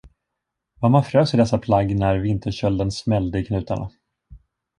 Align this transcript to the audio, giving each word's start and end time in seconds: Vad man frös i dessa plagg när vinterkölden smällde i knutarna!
Vad 0.79 0.91
man 0.91 1.03
frös 1.03 1.33
i 1.33 1.37
dessa 1.37 1.57
plagg 1.57 1.95
när 1.99 2.15
vinterkölden 2.15 2.91
smällde 2.91 3.39
i 3.39 3.45
knutarna! 3.45 3.91